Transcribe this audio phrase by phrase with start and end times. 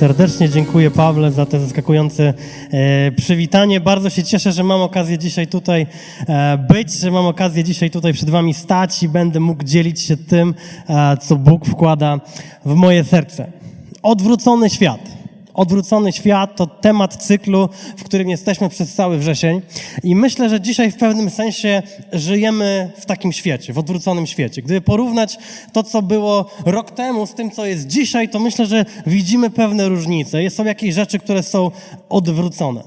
[0.00, 0.48] serdecznie.
[0.48, 2.34] Dziękuję Pawle za te zaskakujące
[2.70, 3.80] e, przywitanie.
[3.80, 5.86] Bardzo się cieszę, że mam okazję dzisiaj tutaj
[6.28, 10.16] e, być, że mam okazję dzisiaj tutaj przed Wami stać i będę mógł dzielić się
[10.16, 10.54] tym,
[10.88, 12.20] e, co Bóg wkłada
[12.64, 13.52] w moje serce.
[14.02, 15.19] Odwrócony świat.
[15.54, 19.62] Odwrócony świat to temat cyklu, w którym jesteśmy przez cały wrzesień.
[20.02, 21.82] I myślę, że dzisiaj w pewnym sensie
[22.12, 24.62] żyjemy w takim świecie, w odwróconym świecie.
[24.62, 25.38] Gdyby porównać
[25.72, 29.88] to, co było rok temu z tym, co jest dzisiaj, to myślę, że widzimy pewne
[29.88, 30.50] różnice.
[30.50, 31.70] Są jakieś rzeczy, które są
[32.08, 32.82] odwrócone.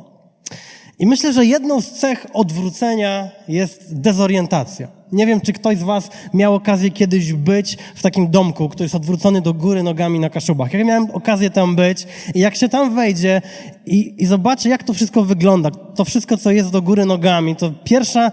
[1.00, 4.88] I myślę, że jedną z cech odwrócenia jest dezorientacja.
[5.14, 8.96] Nie wiem, czy ktoś z Was miał okazję kiedyś być w takim domku, który jest
[8.96, 10.74] odwrócony do góry nogami na Kaszubach.
[10.74, 13.42] Ja miałem okazję tam być i jak się tam wejdzie
[13.86, 17.72] i, i zobaczy, jak to wszystko wygląda, to wszystko, co jest do góry nogami, to
[17.84, 18.32] pierwsza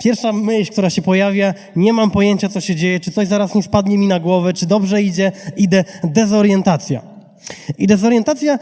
[0.00, 3.62] Pierwsza myśl, która się pojawia, nie mam pojęcia, co się dzieje, czy coś zaraz nie
[3.62, 7.02] spadnie mi na głowę, czy dobrze idzie, idę dezorientacja.
[7.78, 8.58] I dezorientacja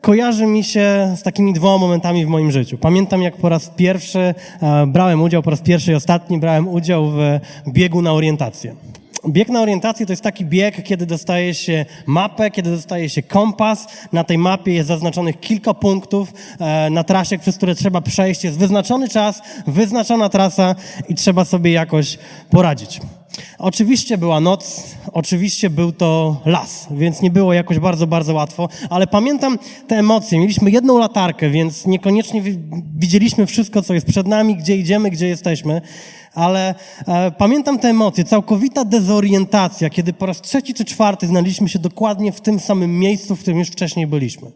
[0.00, 2.78] kojarzy mi się z takimi dwoma momentami w moim życiu.
[2.78, 7.10] Pamiętam, jak po raz pierwszy e, brałem udział, po raz pierwszy i ostatni brałem udział
[7.10, 8.74] w biegu na orientację.
[9.28, 13.86] Bieg na orientację to jest taki bieg, kiedy dostaje się mapę, kiedy dostaje się kompas.
[14.12, 18.44] Na tej mapie jest zaznaczonych kilka punktów e, na trasie, przez które trzeba przejść.
[18.44, 20.74] Jest wyznaczony czas, wyznaczona trasa
[21.08, 22.18] i trzeba sobie jakoś
[22.50, 23.00] poradzić.
[23.58, 29.06] Oczywiście była noc, oczywiście był to las, więc nie było jakoś bardzo, bardzo łatwo, ale
[29.06, 30.38] pamiętam te emocje.
[30.38, 32.42] Mieliśmy jedną latarkę, więc niekoniecznie
[32.94, 35.80] widzieliśmy wszystko, co jest przed nami, gdzie idziemy, gdzie jesteśmy
[36.38, 36.74] ale
[37.06, 42.32] e, pamiętam te emocje, całkowita dezorientacja, kiedy po raz trzeci czy czwarty znaleźliśmy się dokładnie
[42.32, 44.50] w tym samym miejscu, w którym już wcześniej byliśmy.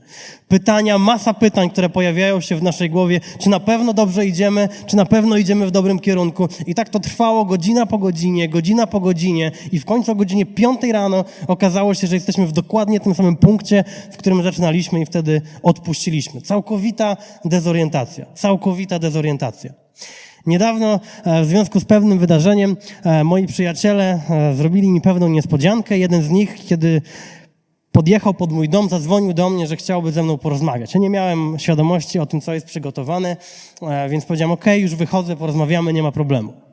[0.48, 4.96] Pytania, masa pytań, które pojawiają się w naszej głowie, czy na pewno dobrze idziemy, czy
[4.96, 6.48] na pewno idziemy w dobrym kierunku.
[6.66, 10.46] I tak to trwało godzina po godzinie, godzina po godzinie i w końcu o godzinie
[10.46, 15.06] piątej rano okazało się, że jesteśmy w dokładnie tym samym punkcie, w którym zaczynaliśmy i
[15.06, 16.40] wtedy odpuściliśmy.
[16.40, 19.72] Całkowita dezorientacja, całkowita dezorientacja.
[20.46, 25.98] Niedawno e, w związku z pewnym wydarzeniem e, moi przyjaciele e, zrobili mi pewną niespodziankę.
[25.98, 27.02] Jeden z nich, kiedy
[27.92, 30.94] podjechał pod mój dom, zadzwonił do mnie, że chciałby ze mną porozmawiać.
[30.94, 33.36] Ja nie miałem świadomości o tym, co jest przygotowane,
[34.10, 36.71] więc powiedziałem, ok, już wychodzę, porozmawiamy, nie ma problemu.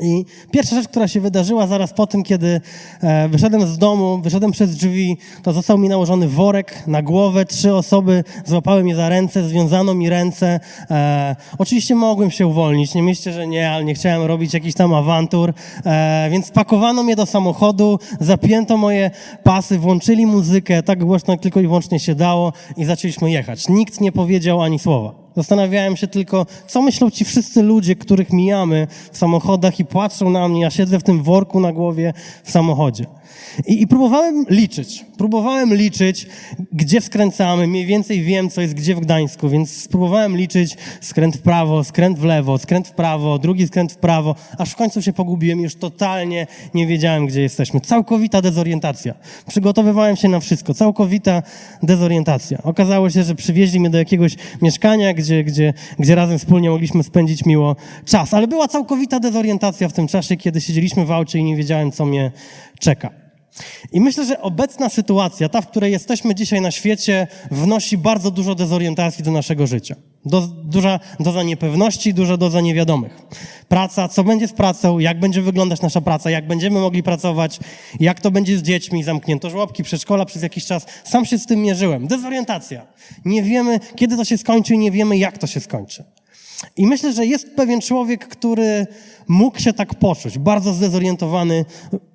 [0.00, 2.60] I pierwsza rzecz, która się wydarzyła zaraz po tym, kiedy
[3.00, 7.44] e, wyszedłem z domu, wyszedłem przez drzwi, to został mi nałożony worek na głowę.
[7.44, 10.60] Trzy osoby złapały mnie za ręce, związano mi ręce.
[10.90, 14.94] E, oczywiście mogłem się uwolnić, nie myślcie, że nie, ale nie chciałem robić jakichś tam
[14.94, 15.52] awantur.
[15.86, 19.10] E, więc spakowano mnie do samochodu, zapięto moje
[19.42, 23.68] pasy, włączyli muzykę tak głośno, jak tylko i wyłącznie się dało i zaczęliśmy jechać.
[23.68, 25.29] Nikt nie powiedział ani słowa.
[25.36, 30.48] Zastanawiałem się tylko, co myślą ci wszyscy ludzie, których mijamy w samochodach i patrzą na
[30.48, 30.60] mnie.
[30.60, 32.12] Ja siedzę w tym worku na głowie
[32.44, 33.06] w samochodzie.
[33.66, 35.04] I, I, próbowałem liczyć.
[35.18, 36.26] Próbowałem liczyć,
[36.72, 37.66] gdzie skręcamy.
[37.66, 42.18] Mniej więcej wiem, co jest gdzie w Gdańsku, więc spróbowałem liczyć skręt w prawo, skręt
[42.18, 45.62] w lewo, skręt w prawo, drugi skręt w prawo, aż w końcu się pogubiłem i
[45.62, 47.80] już totalnie nie wiedziałem, gdzie jesteśmy.
[47.80, 49.14] Całkowita dezorientacja.
[49.48, 50.74] Przygotowywałem się na wszystko.
[50.74, 51.42] Całkowita
[51.82, 52.62] dezorientacja.
[52.62, 57.44] Okazało się, że przywieźli mnie do jakiegoś mieszkania, gdzie, gdzie, gdzie razem wspólnie mogliśmy spędzić
[57.44, 58.34] miło czas.
[58.34, 62.06] Ale była całkowita dezorientacja w tym czasie, kiedy siedzieliśmy w aucie i nie wiedziałem, co
[62.06, 62.32] mnie
[62.78, 63.29] czeka.
[63.92, 68.54] I myślę, że obecna sytuacja, ta, w której jesteśmy dzisiaj na świecie, wnosi bardzo dużo
[68.54, 69.96] dezorientacji do naszego życia.
[70.24, 73.18] Do, duża doza niepewności, duża doza niewiadomych.
[73.68, 77.60] Praca, co będzie z pracą, jak będzie wyglądać nasza praca, jak będziemy mogli pracować,
[78.00, 80.86] jak to będzie z dziećmi, zamknięto żłobki, przedszkola przez jakiś czas.
[81.04, 82.06] Sam się z tym mierzyłem.
[82.06, 82.86] Dezorientacja.
[83.24, 86.04] Nie wiemy, kiedy to się skończy i nie wiemy, jak to się skończy.
[86.76, 88.86] I myślę, że jest pewien człowiek, który
[89.30, 91.64] mógł się tak poczuć, bardzo zdezorientowany,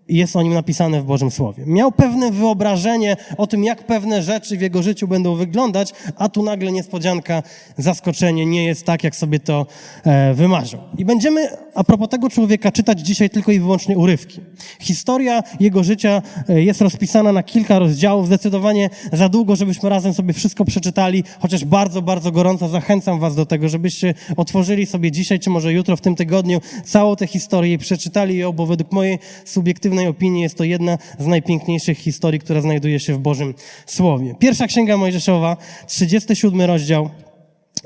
[0.09, 1.63] jest o nim napisane w Bożym Słowie.
[1.65, 6.43] Miał pewne wyobrażenie o tym, jak pewne rzeczy w jego życiu będą wyglądać, a tu
[6.43, 7.43] nagle niespodzianka,
[7.77, 9.65] zaskoczenie nie jest tak, jak sobie to
[10.03, 10.79] e, wymarzył.
[10.97, 14.41] I będziemy a propos tego człowieka czytać dzisiaj tylko i wyłącznie urywki.
[14.79, 20.33] Historia jego życia e, jest rozpisana na kilka rozdziałów, zdecydowanie za długo, żebyśmy razem sobie
[20.33, 25.49] wszystko przeczytali, chociaż bardzo, bardzo gorąco zachęcam was do tego, żebyście otworzyli sobie dzisiaj, czy
[25.49, 30.07] może jutro, w tym tygodniu, całą tę historię i przeczytali ją, bo według mojej subiektywnej
[30.07, 33.53] opinii jest to jedna z najpiękniejszych historii, która znajduje się w Bożym
[33.85, 34.35] Słowie.
[34.39, 35.57] Pierwsza Księga Mojżeszowa,
[35.87, 37.09] 37 rozdział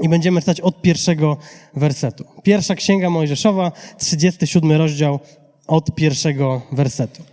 [0.02, 1.38] i będziemy czytać od pierwszego
[1.74, 2.26] wersetu.
[2.44, 5.20] Pierwsza Księga Mojżeszowa, 37 rozdział
[5.68, 7.24] od pierwszego wersetu.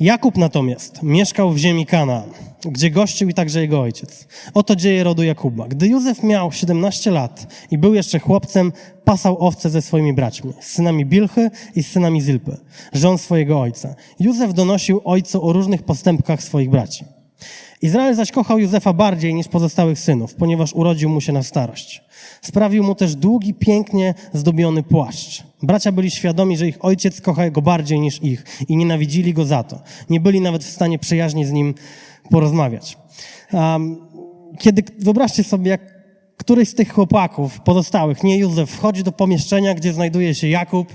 [0.00, 2.30] Jakub natomiast mieszkał w ziemi Kanaan,
[2.64, 4.26] gdzie gościł i także jego ojciec.
[4.54, 5.68] Oto dzieje rodu Jakuba.
[5.68, 8.72] Gdy Józef miał 17 lat i był jeszcze chłopcem,
[9.04, 12.56] pasał owce ze swoimi braćmi, z synami Bilchy i z synami Zilpy,
[12.92, 13.94] żon swojego ojca.
[14.20, 17.04] Józef donosił ojcu o różnych postępkach swoich braci.
[17.82, 22.02] Izrael zaś kochał Józefa bardziej niż pozostałych synów, ponieważ urodził mu się na starość.
[22.42, 25.42] Sprawił mu też długi, pięknie zdobiony płaszcz.
[25.62, 29.62] Bracia byli świadomi, że ich ojciec kocha go bardziej niż ich i nienawidzili go za
[29.62, 29.80] to.
[30.10, 31.74] Nie byli nawet w stanie przyjaźnie z nim
[32.30, 32.98] porozmawiać.
[33.52, 33.96] Um,
[34.58, 35.96] kiedy, wyobraźcie sobie, jak
[36.36, 40.88] któryś z tych chłopaków pozostałych, nie Józef, wchodzi do pomieszczenia, gdzie znajduje się Jakub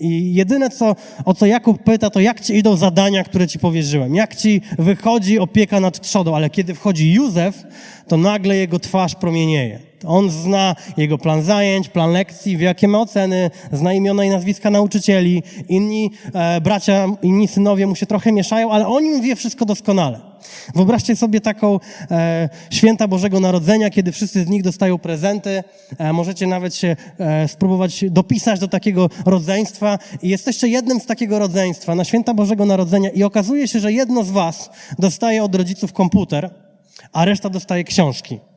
[0.00, 4.14] i jedyne, co, o co Jakub pyta, to jak ci idą zadania, które ci powierzyłem,
[4.14, 7.64] jak ci wychodzi opieka nad trzodą, ale kiedy wchodzi Józef,
[8.08, 9.91] to nagle jego twarz promienieje.
[10.06, 14.70] On zna jego plan zajęć, plan lekcji, wie jakie ma oceny, zna imiona i nazwiska
[14.70, 15.42] nauczycieli.
[15.68, 20.32] Inni e, bracia, inni synowie mu się trochę mieszają, ale on im wie wszystko doskonale.
[20.74, 25.64] Wyobraźcie sobie taką e, święta Bożego Narodzenia, kiedy wszyscy z nich dostają prezenty.
[25.98, 31.38] E, możecie nawet się e, spróbować dopisać do takiego rodzeństwa i jesteście jednym z takiego
[31.38, 35.92] rodzeństwa na święta Bożego Narodzenia i okazuje się, że jedno z was dostaje od rodziców
[35.92, 36.50] komputer,
[37.12, 38.51] a reszta dostaje książki.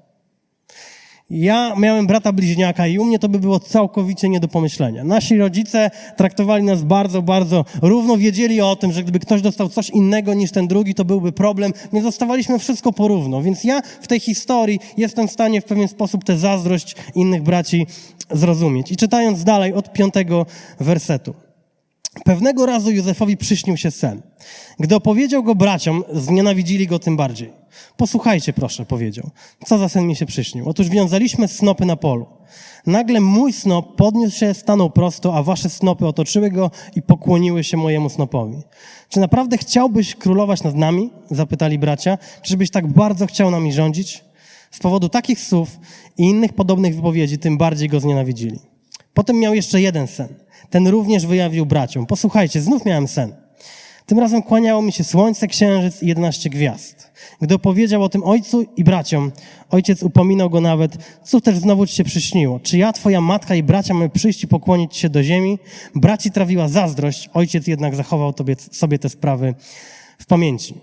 [1.30, 5.04] Ja miałem brata bliźniaka i u mnie to by było całkowicie nie do pomyślenia.
[5.04, 9.89] Nasi rodzice traktowali nas bardzo, bardzo równo, wiedzieli o tym, że gdyby ktoś dostał coś
[9.89, 13.42] innego niż ten drugi, to byłby problem, więc dostawaliśmy wszystko porówno.
[13.42, 17.88] Więc ja w tej historii jestem w stanie w pewien sposób tę zazdrość innych braci
[18.31, 18.92] zrozumieć.
[18.92, 20.45] I czytając dalej od piątego
[20.80, 21.44] wersetu.
[22.23, 24.21] Pewnego razu Józefowi przyśnił się sen.
[24.79, 27.53] Gdy opowiedział go braciom, znienawidzili go tym bardziej.
[27.97, 29.29] Posłuchajcie, proszę, powiedział.
[29.65, 30.69] Co za sen mi się przyśnił?
[30.69, 32.25] Otóż wiązaliśmy snopy na polu.
[32.85, 37.77] Nagle mój snop podniósł się, stanął prosto, a wasze snopy otoczyły go i pokłoniły się
[37.77, 38.57] mojemu snopowi.
[39.09, 41.09] Czy naprawdę chciałbyś królować nad nami?
[41.31, 42.18] Zapytali bracia.
[42.41, 44.23] Czyżbyś tak bardzo chciał nami rządzić?
[44.71, 45.79] Z powodu takich słów
[46.18, 48.59] i innych podobnych wypowiedzi tym bardziej go znienawidzili.
[49.13, 50.44] Potem miał jeszcze jeden sen.
[50.69, 52.06] Ten również wyjawił braciom.
[52.06, 53.33] Posłuchajcie, znów miałem sen.
[54.06, 57.12] Tym razem kłaniało mi się słońce, księżyc i jedenaście gwiazd.
[57.41, 59.31] Gdy opowiedział o tym ojcu i braciom,
[59.69, 62.59] ojciec upominał go nawet, co też znowu ci się przyśniło?
[62.59, 65.59] Czy ja, twoja matka i bracia mamy przyjść i pokłonić się do ziemi?
[65.95, 69.56] Braci trawiła zazdrość, ojciec jednak zachował tobie, sobie te sprawy
[70.19, 70.73] w pamięci.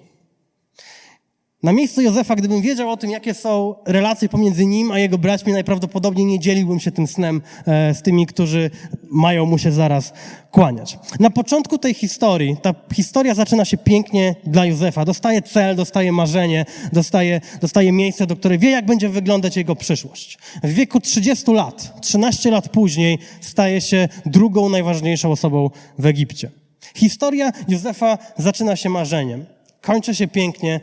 [1.63, 5.53] Na miejscu Józefa, gdybym wiedział o tym, jakie są relacje pomiędzy nim a jego braćmi,
[5.53, 8.71] najprawdopodobniej nie dzieliłbym się tym snem e, z tymi, którzy
[9.11, 10.13] mają mu się zaraz
[10.51, 10.99] kłaniać.
[11.21, 15.05] Na początku tej historii, ta historia zaczyna się pięknie dla Józefa.
[15.05, 20.39] Dostaje cel, dostaje marzenie, dostaje, dostaje miejsce, do której wie, jak będzie wyglądać jego przyszłość.
[20.65, 26.51] W wieku 30 lat, 13 lat później, staje się drugą najważniejszą osobą w Egipcie.
[26.95, 29.45] Historia Józefa zaczyna się marzeniem.
[29.81, 30.81] Kończy się pięknie,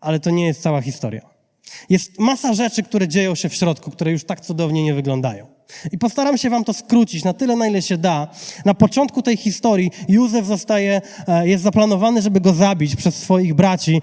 [0.00, 1.36] ale to nie jest cała historia.
[1.88, 5.46] Jest masa rzeczy, które dzieją się w środku, które już tak cudownie nie wyglądają.
[5.92, 8.28] I postaram się wam to skrócić na tyle, na ile się da.
[8.64, 14.02] Na początku tej historii Józef zostaje, e, jest zaplanowany, żeby go zabić przez swoich braci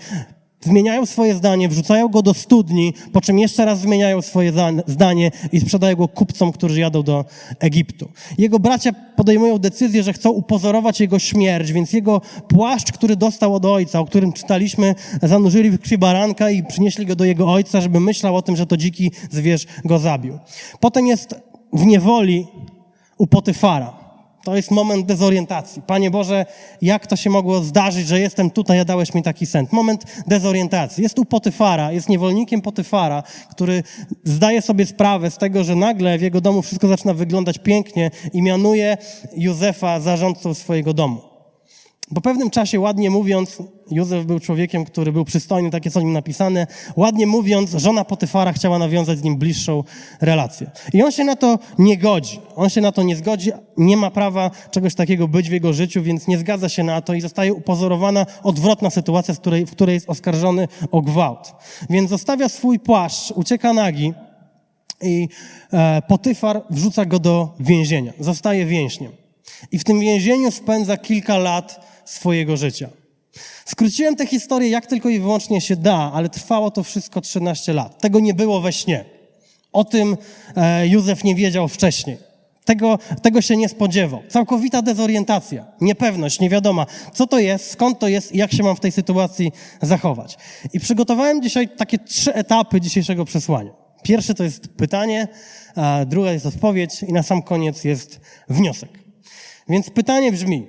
[0.63, 4.53] zmieniają swoje zdanie, wrzucają go do studni, po czym jeszcze raz zmieniają swoje
[4.87, 7.25] zdanie i sprzedają go kupcom, którzy jadą do
[7.59, 8.09] Egiptu.
[8.37, 13.65] Jego bracia podejmują decyzję, że chcą upozorować jego śmierć, więc jego płaszcz, który dostał od
[13.65, 17.99] ojca, o którym czytaliśmy, zanurzyli w krwi baranka i przynieśli go do jego ojca, żeby
[17.99, 20.39] myślał o tym, że to dziki zwierz go zabił.
[20.79, 21.35] Potem jest
[21.73, 22.47] w niewoli
[23.17, 24.02] u Potyfara.
[24.43, 25.81] To jest moment dezorientacji.
[25.81, 26.45] Panie Boże,
[26.81, 29.67] jak to się mogło zdarzyć, że jestem tutaj, a dałeś mi taki sen?
[29.71, 31.03] Moment dezorientacji.
[31.03, 33.83] Jest u Potyfara, jest niewolnikiem Potyfara, który
[34.23, 38.41] zdaje sobie sprawę z tego, że nagle w jego domu wszystko zaczyna wyglądać pięknie i
[38.41, 38.97] mianuje
[39.37, 41.32] Józefa zarządcą swojego domu.
[42.15, 43.57] Po pewnym czasie, ładnie mówiąc,
[43.91, 46.67] Józef był człowiekiem, który był przystojny, takie co nim napisane.
[46.95, 49.83] Ładnie mówiąc, żona Potyfara chciała nawiązać z nim bliższą
[50.21, 50.71] relację.
[50.93, 52.39] I on się na to nie godzi.
[52.55, 56.03] On się na to nie zgodzi, nie ma prawa czegoś takiego być w jego życiu,
[56.03, 59.93] więc nie zgadza się na to i zostaje upozorowana odwrotna sytuacja, w której, w której
[59.93, 61.53] jest oskarżony o gwałt.
[61.89, 64.13] Więc zostawia swój płaszcz, ucieka nagi
[65.01, 65.27] i
[65.73, 68.13] e, Potyfar wrzuca go do więzienia.
[68.19, 69.11] Zostaje więźniem.
[69.71, 72.89] I w tym więzieniu spędza kilka lat swojego życia.
[73.65, 78.01] Skróciłem tę historię jak tylko i wyłącznie się da, ale trwało to wszystko 13 lat.
[78.01, 79.05] Tego nie było we śnie.
[79.73, 80.17] O tym
[80.55, 82.17] e, Józef nie wiedział wcześniej.
[82.65, 84.23] Tego, tego się nie spodziewał.
[84.29, 88.79] Całkowita dezorientacja, niepewność, niewiadoma, co to jest, skąd to jest i jak się mam w
[88.79, 90.37] tej sytuacji zachować.
[90.73, 93.71] I przygotowałem dzisiaj takie trzy etapy dzisiejszego przesłania.
[94.03, 95.27] Pierwsze to jest pytanie,
[96.05, 98.19] druga jest odpowiedź i na sam koniec jest
[98.49, 98.89] wniosek.
[99.69, 100.67] Więc pytanie brzmi,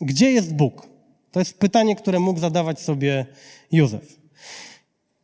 [0.00, 0.88] Gdzie jest Bóg?
[1.30, 3.26] To jest pytanie, które mógł zadawać sobie
[3.72, 4.20] Józef.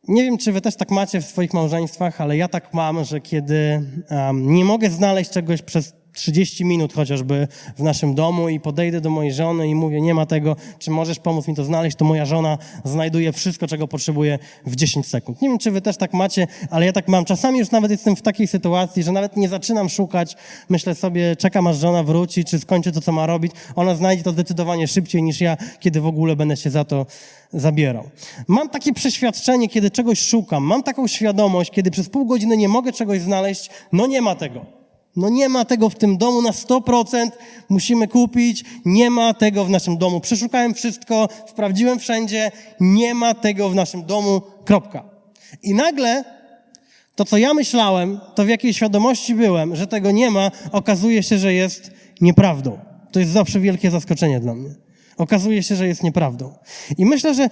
[0.08, 3.20] Nie wiem, czy wy też tak macie w swoich małżeństwach, ale ja tak mam, że
[3.20, 9.00] kiedy um, nie mogę znaleźć czegoś przez 30 minut chociażby w naszym domu i podejdę
[9.00, 12.04] do mojej żony i mówię, nie ma tego, czy możesz pomóc mi to znaleźć, to
[12.04, 15.42] moja żona znajduje wszystko, czego potrzebuje w 10 sekund.
[15.42, 17.24] Nie wiem, czy wy też tak macie, ale ja tak mam.
[17.24, 20.36] Czasami już nawet jestem w takiej sytuacji, że nawet nie zaczynam szukać,
[20.68, 23.52] myślę sobie, czekam aż żona wróci, czy skończy to, co ma robić.
[23.76, 27.06] Ona znajdzie to zdecydowanie szybciej niż ja, kiedy w ogóle będę się za to
[27.52, 28.04] zabierał.
[28.48, 32.92] Mam takie przeświadczenie, kiedy czegoś szukam, mam taką świadomość, kiedy przez pół godziny nie mogę
[32.92, 34.81] czegoś znaleźć, no nie ma tego.
[35.16, 37.30] No nie ma tego w tym domu na 100%,
[37.68, 40.20] musimy kupić, nie ma tego w naszym domu.
[40.20, 42.50] Przeszukałem wszystko, sprawdziłem wszędzie,
[42.80, 45.04] nie ma tego w naszym domu, kropka.
[45.62, 46.24] I nagle
[47.14, 51.38] to, co ja myślałem, to w jakiej świadomości byłem, że tego nie ma, okazuje się,
[51.38, 51.90] że jest
[52.20, 52.78] nieprawdą.
[53.12, 54.70] To jest zawsze wielkie zaskoczenie dla mnie.
[55.16, 56.54] Okazuje się, że jest nieprawdą.
[56.98, 57.48] I myślę, że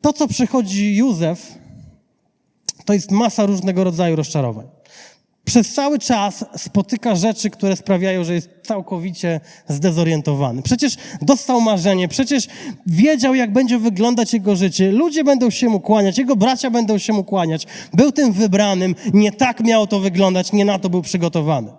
[0.00, 1.54] to, co przychodzi Józef,
[2.84, 4.66] to jest masa różnego rodzaju rozczarowań
[5.52, 10.62] przez cały czas spotyka rzeczy, które sprawiają, że jest całkowicie zdezorientowany.
[10.62, 12.46] Przecież dostał marzenie, przecież
[12.86, 14.92] wiedział, jak będzie wyglądać jego życie.
[14.92, 17.66] Ludzie będą się mu kłaniać, jego bracia będą się mu kłaniać.
[17.94, 21.72] Był tym wybranym, nie tak miało to wyglądać, nie na to był przygotowany.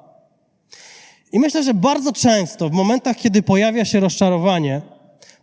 [1.32, 4.82] I myślę, że bardzo często w momentach, kiedy pojawia się rozczarowanie,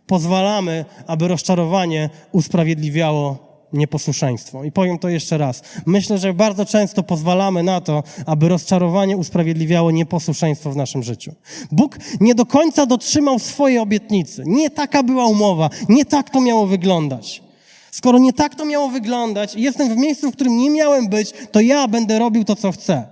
[0.07, 4.63] pozwalamy, aby rozczarowanie usprawiedliwiało nieposłuszeństwo.
[4.63, 5.61] I powiem to jeszcze raz.
[5.85, 11.33] Myślę, że bardzo często pozwalamy na to, aby rozczarowanie usprawiedliwiało nieposłuszeństwo w naszym życiu.
[11.71, 14.43] Bóg nie do końca dotrzymał swojej obietnicy.
[14.45, 15.69] Nie taka była umowa.
[15.89, 17.41] Nie tak to miało wyglądać.
[17.91, 21.59] Skoro nie tak to miało wyglądać jestem w miejscu, w którym nie miałem być, to
[21.59, 23.10] ja będę robił to, co chcę.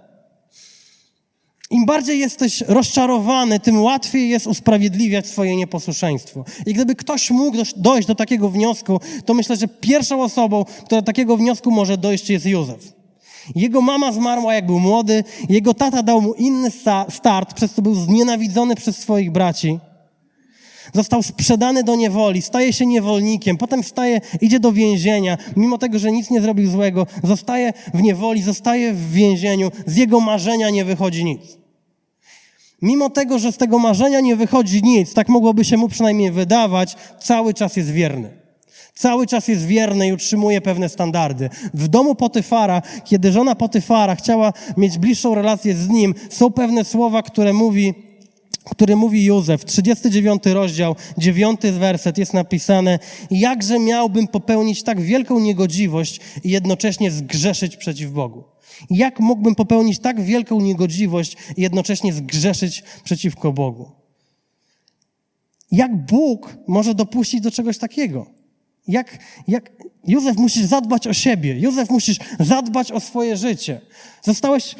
[1.69, 6.45] Im bardziej jesteś rozczarowany, tym łatwiej jest usprawiedliwiać swoje nieposłuszeństwo.
[6.65, 11.05] I gdyby ktoś mógł dojść do takiego wniosku, to myślę, że pierwszą osobą, która do
[11.05, 12.93] takiego wniosku może dojść, jest Józef.
[13.55, 16.71] Jego mama zmarła, jak był młody, jego tata dał mu inny
[17.09, 19.79] start, przez co był znienawidzony przez swoich braci.
[20.93, 26.11] Został sprzedany do niewoli, staje się niewolnikiem, potem staje, idzie do więzienia, mimo tego, że
[26.11, 31.25] nic nie zrobił złego, zostaje w niewoli, zostaje w więzieniu, z jego marzenia nie wychodzi
[31.25, 31.41] nic.
[32.81, 36.95] Mimo tego, że z tego marzenia nie wychodzi nic, tak mogłoby się mu przynajmniej wydawać,
[37.19, 38.39] cały czas jest wierny.
[38.95, 41.49] Cały czas jest wierny i utrzymuje pewne standardy.
[41.73, 47.23] W domu Potyfara, kiedy żona Potyfara chciała mieć bliższą relację z nim, są pewne słowa,
[47.23, 47.93] które mówi,
[48.71, 49.65] które mówi Józef.
[49.65, 52.99] 39 rozdział, 9 werset jest napisane:
[53.31, 58.43] Jakże miałbym popełnić tak wielką niegodziwość i jednocześnie zgrzeszyć przeciw Bogu?
[58.89, 63.91] Jak mógłbym popełnić tak wielką niegodziwość i jednocześnie zgrzeszyć przeciwko Bogu?
[65.71, 68.25] Jak Bóg może dopuścić do czegoś takiego?
[68.87, 69.71] Jak, jak
[70.07, 73.81] Józef musisz zadbać o siebie, Józef musisz zadbać o swoje życie.
[74.21, 74.75] Zostałeś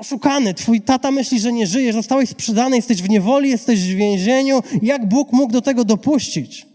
[0.00, 4.62] oszukany, twój tata myśli, że nie żyjesz, zostałeś sprzedany, jesteś w niewoli, jesteś w więzieniu.
[4.82, 6.66] Jak Bóg mógł do tego dopuścić?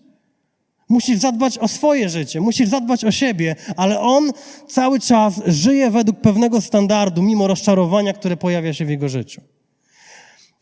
[0.90, 4.32] Musisz zadbać o swoje życie, musisz zadbać o siebie, ale on
[4.68, 9.42] cały czas żyje według pewnego standardu, mimo rozczarowania, które pojawia się w jego życiu.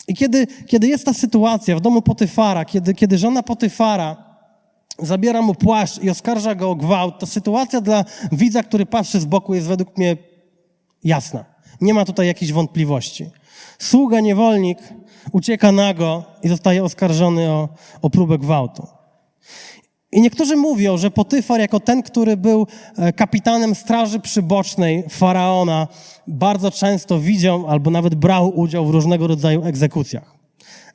[0.07, 4.17] I kiedy, kiedy jest ta sytuacja w domu Potyfara, kiedy, kiedy żona Potyfara
[4.99, 9.25] zabiera mu płaszcz i oskarża go o gwałt, to sytuacja dla widza, który patrzy z
[9.25, 10.17] boku, jest według mnie
[11.03, 11.52] jasna.
[11.81, 13.29] Nie ma tutaj jakichś wątpliwości.
[13.79, 14.77] Sługa, niewolnik
[15.31, 17.69] ucieka nago i zostaje oskarżony o,
[18.01, 18.87] o próbę gwałtu.
[20.11, 25.87] I niektórzy mówią, że Potyfar, jako ten, który był e, kapitanem straży przybocznej faraona,
[26.27, 30.33] bardzo często widział albo nawet brał udział w różnego rodzaju egzekucjach.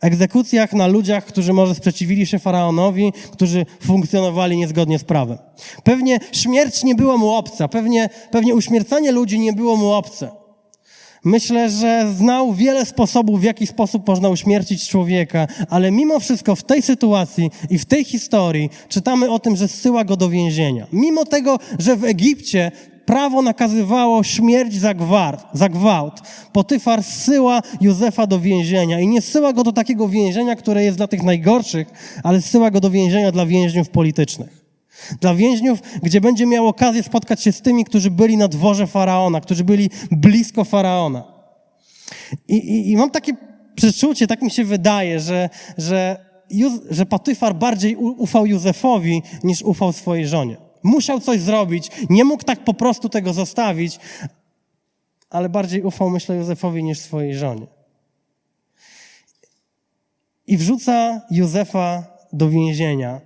[0.01, 5.39] Egzekucjach na ludziach, którzy może sprzeciwili się faraonowi, którzy funkcjonowali niezgodnie z prawem.
[5.85, 10.31] Pewnie śmierć nie była mu obca, pewnie, pewnie uśmiercanie ludzi nie było mu obce.
[11.25, 16.63] Myślę, że znał wiele sposobów, w jaki sposób można uśmiercić człowieka, ale mimo wszystko w
[16.63, 20.87] tej sytuacji i w tej historii czytamy o tym, że zsyła go do więzienia.
[20.93, 22.73] Mimo tego, że w Egipcie
[23.07, 26.21] prawo nakazywało śmierć za gwałt, za gwałt.
[26.53, 31.07] Potyfar zsyła Józefa do więzienia i nie zsyła go do takiego więzienia, które jest dla
[31.07, 31.89] tych najgorszych,
[32.23, 34.68] ale zsyła go do więzienia dla więźniów politycznych.
[35.21, 39.40] Dla więźniów, gdzie będzie miał okazję spotkać się z tymi, którzy byli na dworze faraona,
[39.40, 41.25] którzy byli blisko faraona.
[42.49, 43.33] I, i, i mam takie
[43.75, 46.17] przeczucie, tak mi się wydaje, że, że,
[46.90, 50.57] że Patyfar bardziej ufał Józefowi niż ufał swojej żonie.
[50.83, 53.99] Musiał coś zrobić, nie mógł tak po prostu tego zostawić,
[55.31, 57.67] ale bardziej ufał, myślę, Józefowi niż swojej żonie.
[60.47, 63.21] I wrzuca Józefa do więzienia,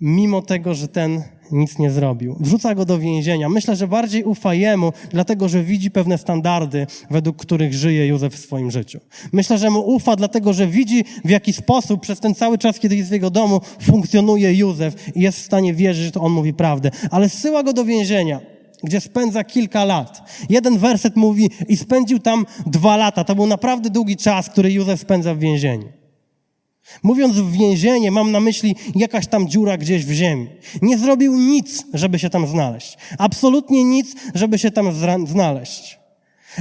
[0.00, 2.36] mimo tego, że ten nic nie zrobił.
[2.40, 3.48] Wrzuca go do więzienia.
[3.48, 8.38] Myślę, że bardziej ufa jemu, dlatego że widzi pewne standardy, według których żyje Józef w
[8.38, 9.00] swoim życiu.
[9.32, 12.96] Myślę, że mu ufa, dlatego że widzi, w jaki sposób przez ten cały czas, kiedy
[12.96, 16.54] jest w jego domu, funkcjonuje Józef i jest w stanie wierzyć, że to on mówi
[16.54, 16.90] prawdę.
[17.10, 18.40] Ale zsyła go do więzienia
[18.84, 20.22] gdzie spędza kilka lat.
[20.48, 23.24] Jeden werset mówi, i spędził tam dwa lata.
[23.24, 25.99] To był naprawdę długi czas, który Józef spędza w więzieniu.
[27.02, 30.48] Mówiąc w więzienie, mam na myśli jakaś tam dziura gdzieś w ziemi.
[30.82, 32.98] Nie zrobił nic, żeby się tam znaleźć.
[33.18, 35.98] Absolutnie nic, żeby się tam znaleźć.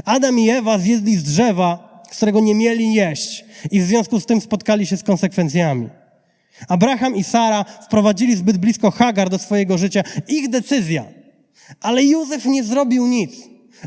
[0.06, 4.42] Adam i Ewa zjedli z drzewa, którego nie mieli jeść i w związku z tym
[4.42, 5.90] spotkali się z konsekwencjami.
[6.68, 10.04] Abraham i Sara wprowadzili zbyt blisko Hagar do swojego życia.
[10.28, 11.06] Ich decyzja.
[11.82, 13.32] Ale Józef nie zrobił nic.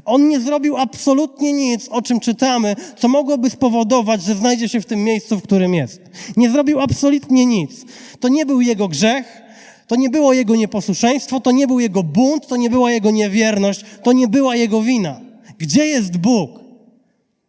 [0.05, 4.87] On nie zrobił absolutnie nic, o czym czytamy, co mogłoby spowodować, że znajdzie się w
[4.87, 6.01] tym miejscu, w którym jest.
[6.37, 7.85] Nie zrobił absolutnie nic.
[8.21, 9.43] To nie był jego grzech,
[9.87, 13.85] to nie było jego nieposłuszeństwo, to nie był jego bunt, to nie była jego niewierność,
[14.03, 15.21] to nie była jego wina.
[15.59, 16.51] Gdzie jest Bóg?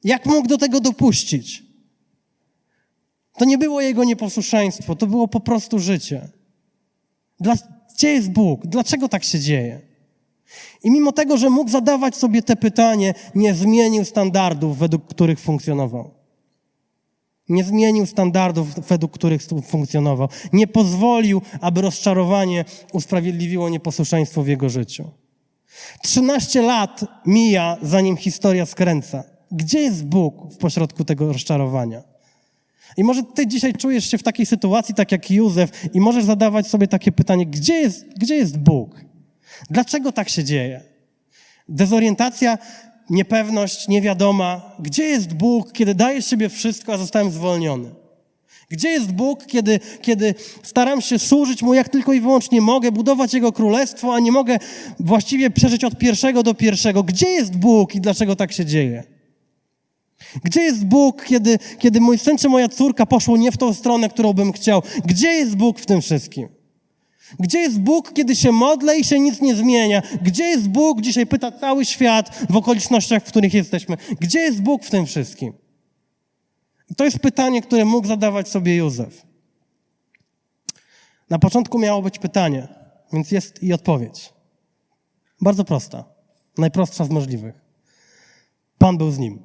[0.04, 1.64] Jak mógł do tego dopuścić?
[3.38, 6.30] To nie było jego nieposłuszeństwo, to było po prostu życie.
[7.40, 7.56] Dla,
[7.96, 8.68] gdzie jest Bóg?
[8.68, 9.93] Dlaczego tak się dzieje?
[10.84, 16.12] I mimo tego, że mógł zadawać sobie te pytanie, nie zmienił standardów, według których funkcjonował.
[17.50, 20.30] Nie zmienił standardów, według których funkcjonował.
[20.54, 25.12] Nie pozwolił, aby rozczarowanie usprawiedliwiło nieposłuszeństwo w jego życiu.
[26.04, 29.24] Trzynaście lat mija, zanim historia skręca.
[29.52, 32.04] Gdzie jest Bóg w pośrodku tego rozczarowania?
[32.98, 36.68] I może ty dzisiaj czujesz się w takiej sytuacji, tak jak Józef, i możesz zadawać
[36.68, 39.06] sobie takie pytanie, gdzie jest, gdzie jest Bóg?
[39.70, 40.82] Dlaczego tak się dzieje?
[41.70, 42.58] Dezorientacja,
[43.10, 44.76] niepewność, niewiadoma.
[44.80, 47.90] Gdzie jest Bóg, kiedy dajesz siebie wszystko, a zostałem zwolniony?
[48.70, 53.34] Gdzie jest Bóg, kiedy, kiedy staram się służyć Mu jak tylko i wyłącznie mogę, budować
[53.34, 54.58] Jego królestwo, a nie mogę
[55.00, 57.04] właściwie przeżyć od pierwszego do pierwszego?
[57.04, 59.04] Gdzie jest Bóg i dlaczego tak się dzieje?
[60.44, 64.10] Gdzie jest Bóg, kiedy, kiedy mój syn czy moja córka poszło nie w tą stronę,
[64.10, 64.82] którą bym chciał?
[65.06, 66.63] Gdzie jest Bóg w tym wszystkim?
[67.40, 70.02] Gdzie jest Bóg, kiedy się modlę i się nic nie zmienia?
[70.22, 71.02] Gdzie jest Bóg?
[71.02, 73.98] Dzisiaj pyta cały świat w okolicznościach, w których jesteśmy.
[74.20, 75.54] Gdzie jest Bóg w tym wszystkim?
[76.92, 79.26] I to jest pytanie, które mógł zadawać sobie Józef.
[81.30, 82.68] Na początku miało być pytanie,
[83.14, 84.34] więc jest i odpowiedź.
[85.42, 86.04] Bardzo prosta.
[86.58, 87.62] Najprostsza z możliwych.
[88.78, 89.44] Pan był z nim.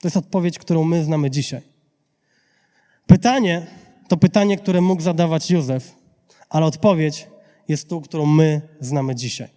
[0.00, 1.62] To jest odpowiedź, którą my znamy dzisiaj.
[3.06, 3.66] Pytanie
[4.08, 5.94] to pytanie, które mógł zadawać Józef,
[6.50, 7.28] ale odpowiedź
[7.68, 9.48] jest tą, którą my znamy dzisiaj.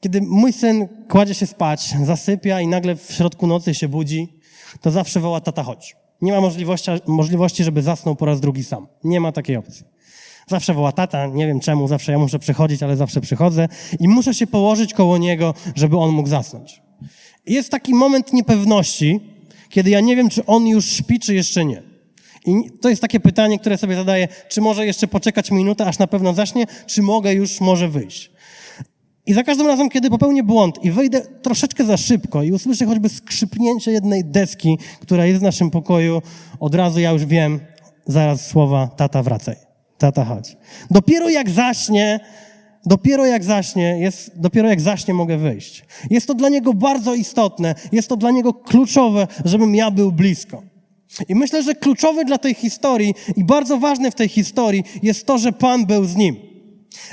[0.00, 4.28] Kiedy mój syn kładzie się spać, zasypia i nagle w środku nocy się budzi,
[4.80, 5.96] to zawsze woła tata chodź.
[6.22, 8.86] Nie ma możliwości, możliwości, żeby zasnął po raz drugi sam.
[9.04, 9.84] Nie ma takiej opcji.
[10.46, 13.68] Zawsze woła tata, nie wiem czemu, zawsze ja muszę przychodzić, ale zawsze przychodzę
[14.00, 16.82] i muszę się położyć koło niego, żeby on mógł zasnąć.
[17.46, 19.20] Jest taki moment niepewności,
[19.68, 21.89] kiedy ja nie wiem, czy on już śpi, czy jeszcze nie.
[22.46, 26.06] I to jest takie pytanie, które sobie zadaję, czy może jeszcze poczekać minutę, aż na
[26.06, 28.30] pewno zacznie, czy mogę już może wyjść.
[29.26, 33.08] I za każdym razem, kiedy popełnię błąd i wyjdę troszeczkę za szybko i usłyszę choćby
[33.08, 36.22] skrzypnięcie jednej deski, która jest w naszym pokoju,
[36.60, 37.60] od razu ja już wiem,
[38.06, 39.56] zaraz słowa tata wracaj,
[39.98, 40.56] tata chodź.
[40.90, 42.20] Dopiero jak zaśnie,
[42.86, 45.84] dopiero jak zaśnie, jest, dopiero jak zaśnie mogę wyjść.
[46.10, 50.69] Jest to dla niego bardzo istotne, jest to dla niego kluczowe, żebym ja był blisko.
[51.28, 55.38] I myślę, że kluczowe dla tej historii i bardzo ważne w tej historii jest to,
[55.38, 56.36] że Pan był z nim.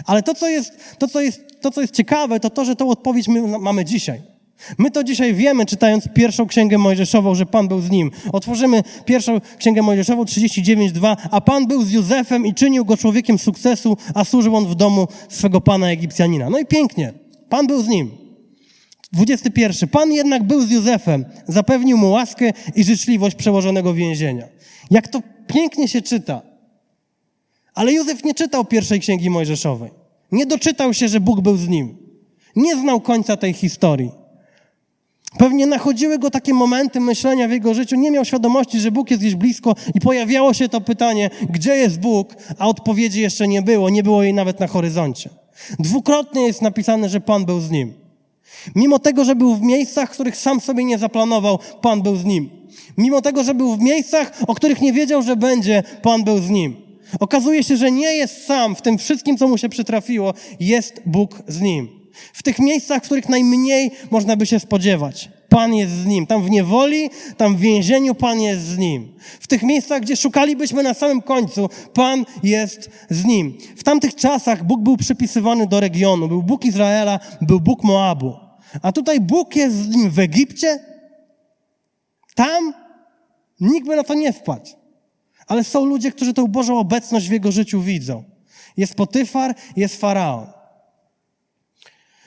[0.05, 2.89] Ale to, co jest, to, co jest, to, co jest ciekawe, to to, że tą
[2.89, 4.21] odpowiedź my mamy dzisiaj.
[4.77, 8.11] My to dzisiaj wiemy, czytając pierwszą księgę Mojżeszową, że Pan był z nim.
[8.33, 13.97] Otworzymy pierwszą księgę Mojżeszową 39:2, a Pan był z Józefem i czynił go człowiekiem sukcesu,
[14.13, 16.49] a służył on w domu swego pana Egipcjanina.
[16.49, 17.13] No i pięknie.
[17.49, 18.26] Pan był z nim.
[19.13, 19.89] 21.
[19.89, 24.47] Pan jednak był z Józefem, zapewnił mu łaskę i życzliwość przełożonego więzienia.
[24.91, 26.41] Jak to pięknie się czyta.
[27.73, 29.91] Ale Józef nie czytał pierwszej księgi Mojżeszowej.
[30.31, 31.97] Nie doczytał się, że Bóg był z nim.
[32.55, 34.11] Nie znał końca tej historii.
[35.37, 39.21] Pewnie nachodziły go takie momenty myślenia w jego życiu, nie miał świadomości, że Bóg jest
[39.21, 43.89] gdzieś blisko i pojawiało się to pytanie, gdzie jest Bóg, a odpowiedzi jeszcze nie było,
[43.89, 45.29] nie było jej nawet na horyzoncie.
[45.79, 48.06] Dwukrotnie jest napisane, że Pan był z nim.
[48.75, 52.49] Mimo tego, że był w miejscach, których sam sobie nie zaplanował, Pan był z nim.
[52.97, 56.49] Mimo tego, że był w miejscach, o których nie wiedział, że będzie, Pan był z
[56.49, 56.75] nim.
[57.19, 61.43] Okazuje się, że nie jest sam w tym wszystkim, co mu się przytrafiło, jest Bóg
[61.47, 61.89] z nim.
[62.33, 65.29] W tych miejscach, w których najmniej można by się spodziewać.
[65.49, 66.27] Pan jest z nim.
[66.27, 69.13] Tam w niewoli, tam w więzieniu Pan jest z nim.
[69.39, 73.57] W tych miejscach, gdzie szukalibyśmy na samym końcu, Pan jest z nim.
[73.77, 76.27] W tamtych czasach Bóg był przypisywany do regionu.
[76.27, 78.33] Był Bóg Izraela, był Bóg Moabu.
[78.81, 80.79] A tutaj Bóg jest z nim w Egipcie.
[82.35, 82.73] Tam
[83.59, 84.69] nikt by na to nie wpadł.
[85.47, 88.23] Ale są ludzie, którzy tę Bożą obecność w jego życiu widzą.
[88.77, 90.56] Jest Potyfar, jest Faraon.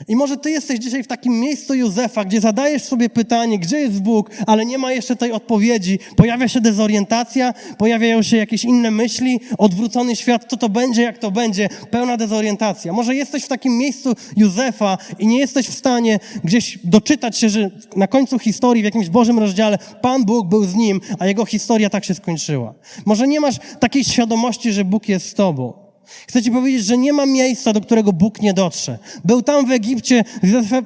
[0.08, 4.02] I może ty jesteś dzisiaj w takim miejscu Józefa, gdzie zadajesz sobie pytanie, gdzie jest
[4.02, 5.98] Bóg, ale nie ma jeszcze tej odpowiedzi.
[6.16, 11.30] Pojawia się dezorientacja, pojawiają się jakieś inne myśli, odwrócony świat, co to będzie, jak to
[11.30, 12.92] będzie, pełna dezorientacja.
[12.92, 17.70] Może jesteś w takim miejscu Józefa i nie jesteś w stanie gdzieś doczytać się, że
[17.96, 21.90] na końcu historii, w jakimś Bożym rozdziale, Pan Bóg był z nim, a jego historia
[21.90, 22.74] tak się skończyła.
[23.06, 25.89] Może nie masz takiej świadomości, że Bóg jest z tobą.
[26.28, 28.98] Chcę ci powiedzieć, że nie ma miejsca, do którego Bóg nie dotrze.
[29.24, 30.24] Był tam w Egipcie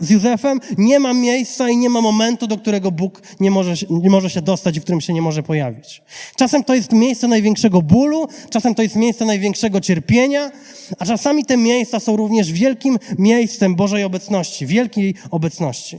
[0.01, 4.11] z Józefem, nie ma miejsca i nie ma momentu, do którego Bóg nie może, nie
[4.11, 6.03] może się dostać i w którym się nie może pojawić.
[6.37, 10.51] Czasem to jest miejsce największego bólu, czasem to jest miejsce największego cierpienia,
[10.99, 15.99] a czasami te miejsca są również wielkim miejscem Bożej obecności, wielkiej obecności.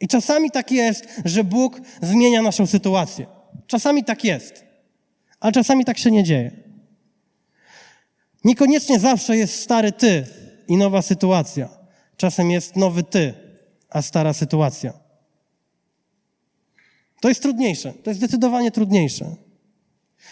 [0.00, 3.26] I czasami tak jest, że Bóg zmienia naszą sytuację.
[3.66, 4.64] Czasami tak jest,
[5.40, 6.65] ale czasami tak się nie dzieje.
[8.46, 10.26] Niekoniecznie zawsze jest stary ty
[10.68, 11.68] i nowa sytuacja.
[12.16, 13.34] Czasem jest nowy ty,
[13.90, 14.92] a stara sytuacja.
[17.20, 17.92] To jest trudniejsze.
[17.92, 19.36] To jest zdecydowanie trudniejsze.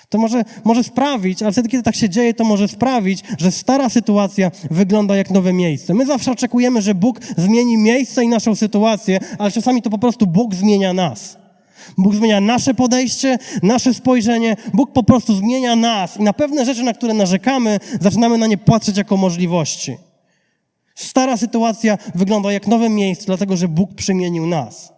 [0.08, 3.88] To może, może sprawić, ale wtedy, kiedy tak się dzieje, to może sprawić, że stara
[3.88, 5.94] sytuacja wygląda jak nowe miejsce.
[5.94, 10.26] My zawsze oczekujemy, że Bóg zmieni miejsce i naszą sytuację, ale czasami to po prostu
[10.26, 11.43] Bóg zmienia nas.
[11.98, 14.56] Bóg zmienia nasze podejście, nasze spojrzenie.
[14.74, 18.58] Bóg po prostu zmienia nas i na pewne rzeczy, na które narzekamy, zaczynamy na nie
[18.58, 19.96] patrzeć jako możliwości.
[20.94, 24.92] Stara sytuacja wygląda jak nowe miejsce, dlatego że Bóg przemienił nas.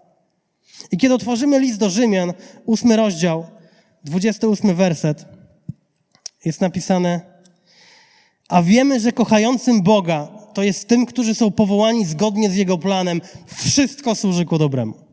[0.92, 2.32] I kiedy otworzymy list do Rzymian,
[2.66, 3.46] ósmy rozdział,
[4.04, 5.24] 28 werset,
[6.44, 7.20] jest napisane:
[8.48, 13.20] A wiemy, że kochającym Boga to jest tym, którzy są powołani zgodnie z Jego planem,
[13.46, 15.05] wszystko służy ku dobremu.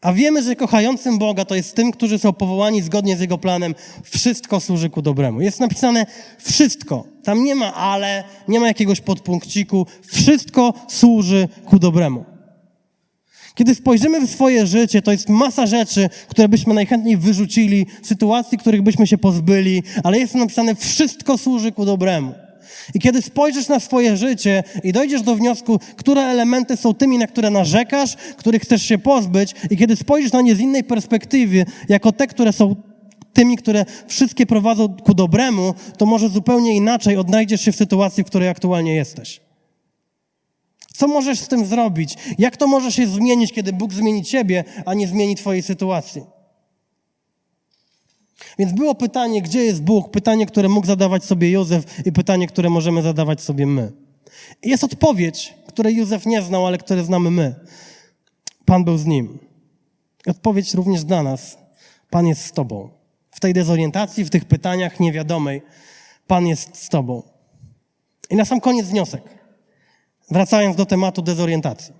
[0.00, 3.74] A wiemy, że kochającym Boga to jest tym, którzy są powołani zgodnie z Jego planem,
[4.02, 5.40] wszystko służy ku dobremu.
[5.40, 6.06] Jest napisane
[6.38, 7.04] wszystko.
[7.24, 9.86] Tam nie ma ale, nie ma jakiegoś podpunkciku.
[10.06, 12.24] Wszystko służy ku dobremu.
[13.54, 18.82] Kiedy spojrzymy w swoje życie, to jest masa rzeczy, które byśmy najchętniej wyrzucili, sytuacji, których
[18.82, 22.34] byśmy się pozbyli, ale jest napisane, wszystko służy ku dobremu.
[22.94, 27.26] I kiedy spojrzysz na swoje życie i dojdziesz do wniosku, które elementy są tymi, na
[27.26, 32.12] które narzekasz, których chcesz się pozbyć, i kiedy spojrzysz na nie z innej perspektywy, jako
[32.12, 32.76] te, które są
[33.32, 38.26] tymi, które wszystkie prowadzą ku dobremu, to może zupełnie inaczej odnajdziesz się w sytuacji, w
[38.26, 39.40] której aktualnie jesteś.
[40.96, 42.14] Co możesz z tym zrobić?
[42.38, 46.35] Jak to może się zmienić, kiedy Bóg zmieni ciebie, a nie zmieni twojej sytuacji?
[48.58, 50.10] Więc było pytanie, gdzie jest Bóg?
[50.10, 53.92] Pytanie, które mógł zadawać sobie Józef i pytanie, które możemy zadawać sobie my.
[54.62, 57.54] Jest odpowiedź, której Józef nie znał, ale które znamy my.
[58.64, 59.38] Pan był z nim.
[60.26, 61.58] Odpowiedź również dla nas.
[62.10, 62.88] Pan jest z tobą.
[63.30, 65.62] W tej dezorientacji, w tych pytaniach niewiadomej,
[66.26, 67.22] Pan jest z tobą.
[68.30, 69.22] I na sam koniec wniosek.
[70.30, 71.94] Wracając do tematu dezorientacji.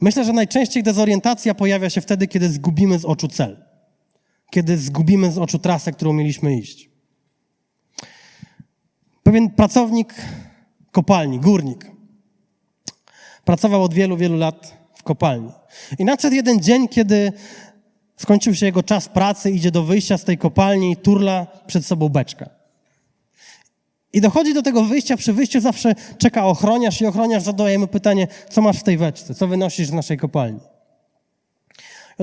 [0.00, 3.71] Myślę, że najczęściej dezorientacja pojawia się wtedy, kiedy zgubimy z oczu cel.
[4.52, 6.90] Kiedy zgubimy z oczu trasę, którą mieliśmy iść.
[9.22, 10.14] Pewien pracownik
[10.90, 11.90] kopalni, górnik,
[13.44, 15.50] pracował od wielu, wielu lat w kopalni.
[15.98, 17.32] I nadszedł jeden dzień, kiedy
[18.16, 22.08] skończył się jego czas pracy, idzie do wyjścia z tej kopalni i turla przed sobą
[22.08, 22.48] beczkę.
[24.12, 28.28] I dochodzi do tego wyjścia, przy wyjściu zawsze czeka ochroniarz i ochroniarz zadaje mu pytanie,
[28.50, 30.71] co masz w tej beczce, co wynosisz z naszej kopalni.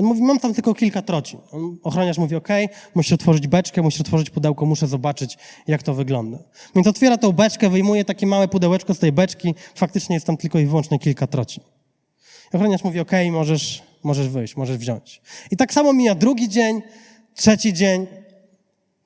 [0.00, 1.40] On mówi, mam tam tylko kilka trocin.
[1.52, 2.48] On, ochroniarz mówi, ok,
[2.94, 6.38] musisz otworzyć beczkę, musisz otworzyć pudełko, muszę zobaczyć, jak to wygląda.
[6.74, 10.58] Więc otwiera tą beczkę, wyjmuje takie małe pudełeczko z tej beczki, faktycznie jest tam tylko
[10.58, 11.64] i wyłącznie kilka trocin.
[12.54, 15.22] I ochroniarz mówi, ok, możesz, możesz wyjść, możesz wziąć.
[15.50, 16.82] I tak samo mija drugi dzień,
[17.34, 18.06] trzeci dzień,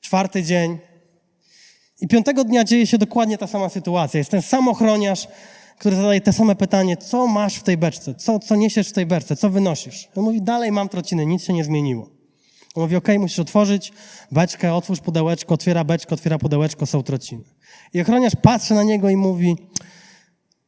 [0.00, 0.78] czwarty dzień,
[2.00, 4.18] i piątego dnia dzieje się dokładnie ta sama sytuacja.
[4.18, 5.28] Jest ten sam ochroniarz,
[5.78, 9.06] który zadaje te same pytanie, co masz w tej beczce, co, co niesiesz w tej
[9.06, 10.08] beczce, co wynosisz.
[10.16, 12.10] On mówi, dalej mam trociny, nic się nie zmieniło.
[12.74, 13.92] On mówi, okej, musisz otworzyć
[14.32, 17.44] beczkę, otwórz pudełeczko, otwiera beczkę, otwiera pudełeczko, są trociny.
[17.94, 19.56] I ochroniarz patrzy na niego i mówi,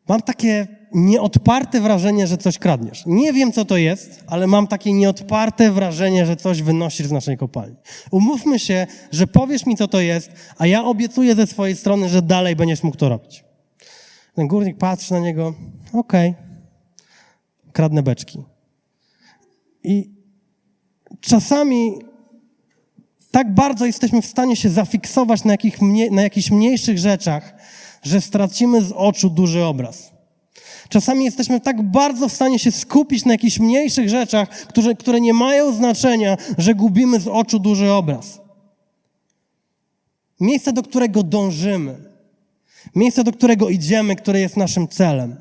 [0.08, 3.02] mam takie nieodparte wrażenie, że coś kradniesz.
[3.06, 7.36] Nie wiem, co to jest, ale mam takie nieodparte wrażenie, że coś wynosisz z naszej
[7.36, 7.76] kopalni.
[8.10, 12.22] Umówmy się, że powiesz mi, co to jest, a ja obiecuję ze swojej strony, że
[12.22, 13.45] dalej będziesz mógł to robić.
[14.36, 15.54] Ten górnik patrzy na niego,
[15.92, 16.34] okej,
[17.72, 18.44] kradnę beczki.
[19.84, 20.10] I
[21.20, 21.98] czasami
[23.30, 25.78] tak bardzo jesteśmy w stanie się zafiksować na, jakich
[26.10, 27.54] na jakichś mniejszych rzeczach,
[28.02, 30.12] że stracimy z oczu duży obraz.
[30.88, 35.34] Czasami jesteśmy tak bardzo w stanie się skupić na jakichś mniejszych rzeczach, które, które nie
[35.34, 38.40] mają znaczenia, że gubimy z oczu duży obraz.
[40.40, 42.15] Miejsce, do którego dążymy,
[42.94, 45.36] miejsce, do którego idziemy, które jest naszym celem.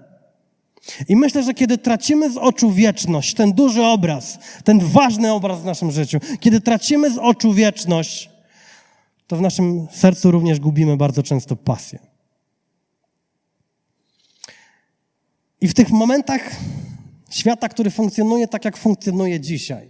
[1.10, 5.66] I myślę, że kiedy tracimy z oczu wieczność, ten duży obraz, ten ważny obraz w
[5.66, 8.30] naszym życiu, kiedy tracimy z oczu wieczność,
[9.28, 12.00] to w naszym sercu również gubimy bardzo często pasję.
[15.62, 16.52] I w tych momentach
[17.30, 19.90] świata, który funkcjonuje tak, jak funkcjonuje dzisiaj,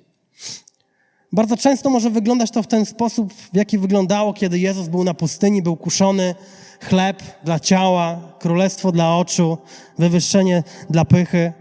[1.35, 5.13] bardzo często może wyglądać to w ten sposób, w jaki wyglądało, kiedy Jezus był na
[5.13, 6.35] pustyni, był kuszony,
[6.81, 9.57] chleb dla ciała, królestwo dla oczu,
[9.97, 11.53] wywyższenie dla pychy.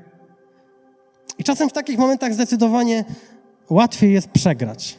[1.39, 3.05] I czasem w takich momentach zdecydowanie
[3.71, 4.99] łatwiej jest przegrać,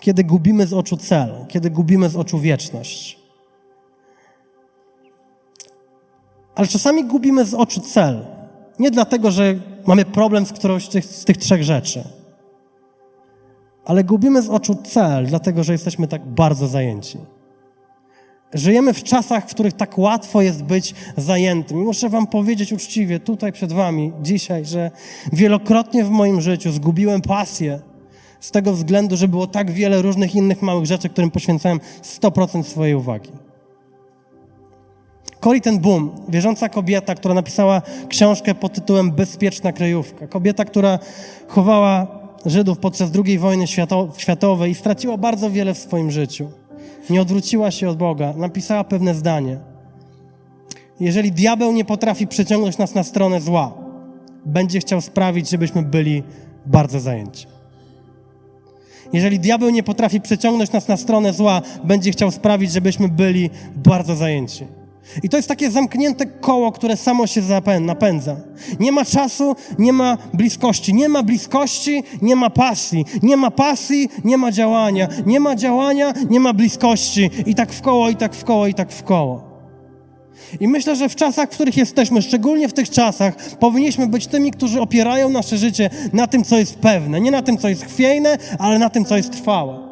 [0.00, 3.18] kiedy gubimy z oczu cel, kiedy gubimy z oczu wieczność.
[6.54, 8.26] Ale czasami gubimy z oczu cel.
[8.78, 9.54] Nie dlatego, że
[9.86, 12.04] mamy problem z którąś z tych, z tych trzech rzeczy,
[13.84, 17.18] ale gubimy z oczu cel, dlatego że jesteśmy tak bardzo zajęci.
[18.54, 21.82] Żyjemy w czasach, w których tak łatwo jest być zajętym.
[21.82, 24.90] I muszę Wam powiedzieć uczciwie, tutaj przed Wami, dzisiaj, że
[25.32, 27.80] wielokrotnie w moim życiu zgubiłem pasję
[28.40, 32.94] z tego względu, że było tak wiele różnych innych małych rzeczy, którym poświęcałem 100% swojej
[32.94, 33.30] uwagi.
[35.40, 40.26] Corrie ten Boom, wierząca kobieta, która napisała książkę pod tytułem Bezpieczna kryjówka.
[40.26, 40.98] Kobieta, która
[41.48, 43.64] chowała Żydów podczas II wojny
[44.16, 46.50] światowej i straciła bardzo wiele w swoim życiu
[47.10, 49.58] nie odwróciła się od Boga, napisała pewne zdanie.
[51.00, 53.72] Jeżeli diabeł nie potrafi przyciągnąć nas na stronę zła,
[54.46, 56.22] będzie chciał sprawić, żebyśmy byli
[56.66, 57.46] bardzo zajęci.
[59.12, 64.16] Jeżeli diabeł nie potrafi przyciągnąć nas na stronę zła, będzie chciał sprawić, żebyśmy byli bardzo
[64.16, 64.66] zajęci.
[65.22, 67.42] I to jest takie zamknięte koło, które samo się
[67.80, 68.36] napędza.
[68.80, 70.94] Nie ma czasu, nie ma bliskości.
[70.94, 73.04] Nie ma bliskości, nie ma pasji.
[73.22, 75.08] Nie ma pasji, nie ma działania.
[75.26, 77.30] Nie ma działania, nie ma bliskości.
[77.46, 79.54] I tak w koło, i tak w koło, i tak w koło.
[80.60, 84.50] I myślę, że w czasach, w których jesteśmy, szczególnie w tych czasach, powinniśmy być tymi,
[84.50, 87.20] którzy opierają nasze życie na tym, co jest pewne.
[87.20, 89.83] Nie na tym, co jest chwiejne, ale na tym, co jest trwałe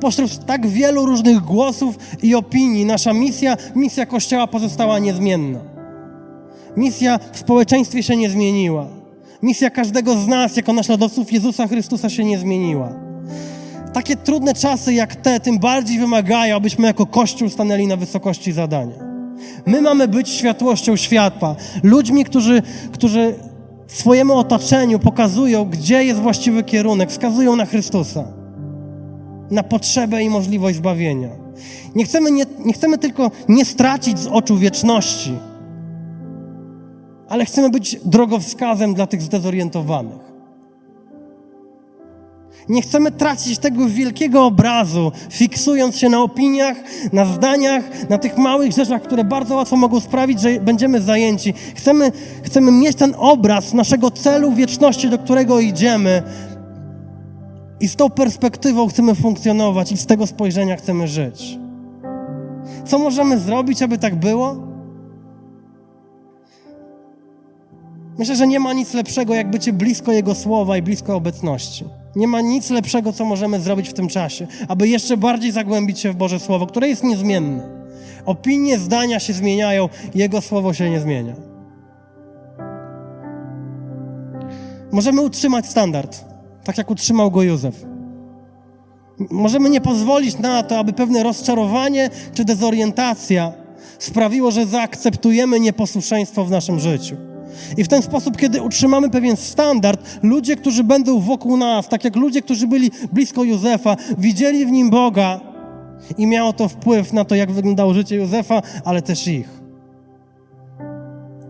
[0.00, 5.58] pośród tak wielu różnych głosów i opinii nasza misja, misja Kościoła pozostała niezmienna.
[6.76, 8.86] Misja w społeczeństwie się nie zmieniła.
[9.42, 12.92] Misja każdego z nas, jako naśladowców Jezusa Chrystusa, się nie zmieniła.
[13.92, 18.94] Takie trudne czasy jak te, tym bardziej wymagają, abyśmy jako Kościół stanęli na wysokości zadania.
[19.66, 23.34] My mamy być światłością światła, ludźmi, którzy, którzy
[23.86, 28.41] swojemu otoczeniu pokazują, gdzie jest właściwy kierunek, wskazują na Chrystusa
[29.52, 31.28] na potrzebę i możliwość zbawienia.
[31.94, 35.32] Nie chcemy, nie, nie chcemy tylko nie stracić z oczu wieczności,
[37.28, 40.32] ale chcemy być drogowskazem dla tych zdezorientowanych.
[42.68, 46.76] Nie chcemy tracić tego wielkiego obrazu, fiksując się na opiniach,
[47.12, 51.54] na zdaniach, na tych małych rzeczach, które bardzo łatwo mogą sprawić, że będziemy zajęci.
[51.74, 52.12] Chcemy,
[52.42, 56.22] chcemy mieć ten obraz naszego celu wieczności, do którego idziemy,
[57.82, 61.58] i z tą perspektywą chcemy funkcjonować i z tego spojrzenia chcemy żyć.
[62.84, 64.56] Co możemy zrobić, aby tak było?
[68.18, 71.84] Myślę, że nie ma nic lepszego, jak bycie blisko Jego słowa i blisko obecności.
[72.16, 76.12] Nie ma nic lepszego, co możemy zrobić w tym czasie, aby jeszcze bardziej zagłębić się
[76.12, 77.68] w Boże Słowo, które jest niezmienne.
[78.26, 81.34] Opinie, zdania się zmieniają, Jego Słowo się nie zmienia.
[84.92, 86.31] Możemy utrzymać standard
[86.64, 87.86] tak jak utrzymał go Józef.
[89.30, 93.52] Możemy nie pozwolić na to, aby pewne rozczarowanie czy dezorientacja
[93.98, 97.16] sprawiło, że zaakceptujemy nieposłuszeństwo w naszym życiu.
[97.76, 102.16] I w ten sposób, kiedy utrzymamy pewien standard, ludzie, którzy będą wokół nas, tak jak
[102.16, 105.40] ludzie, którzy byli blisko Józefa, widzieli w nim Boga
[106.18, 109.48] i miało to wpływ na to, jak wyglądało życie Józefa, ale też ich.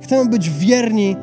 [0.00, 1.16] Chcemy być wierni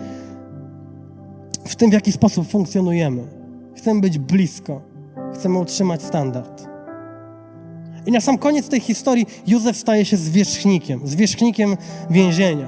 [1.65, 3.38] w tym, w jaki sposób funkcjonujemy.
[3.80, 4.82] Chcemy być blisko.
[5.34, 6.68] Chcemy utrzymać standard.
[8.06, 11.78] I na sam koniec tej historii Józef staje się zwierzchnikiem, zwierzchnikiem
[12.10, 12.68] więzienia.